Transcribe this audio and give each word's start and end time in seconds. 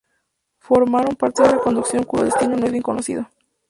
Formaron 0.57 1.15
parte 1.15 1.43
de 1.43 1.49
una 1.49 1.59
conducción 1.59 2.03
cuyo 2.05 2.23
destino 2.23 2.57
no 2.57 2.65
es 2.65 2.71
bien 2.71 2.81
conocido. 2.81 3.29